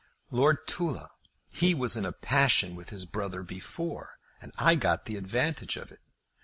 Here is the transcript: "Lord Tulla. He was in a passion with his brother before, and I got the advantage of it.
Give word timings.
"Lord 0.31 0.65
Tulla. 0.65 1.11
He 1.53 1.75
was 1.75 1.95
in 1.95 2.05
a 2.05 2.11
passion 2.11 2.73
with 2.75 2.89
his 2.89 3.05
brother 3.05 3.43
before, 3.43 4.15
and 4.41 4.51
I 4.57 4.73
got 4.73 5.05
the 5.05 5.15
advantage 5.15 5.77
of 5.77 5.91
it. 5.91 5.99